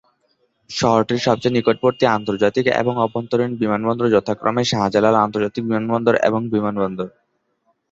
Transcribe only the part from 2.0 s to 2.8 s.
আন্তর্জাতিক